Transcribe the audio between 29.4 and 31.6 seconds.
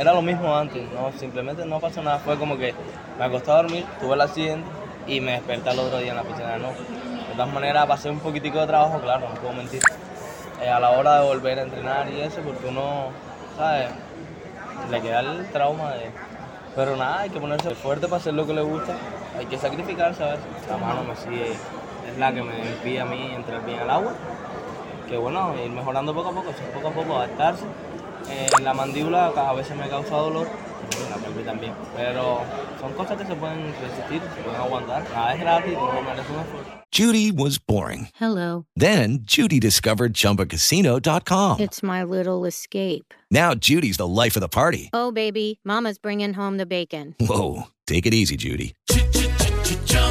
veces me causa dolor, y la pelvis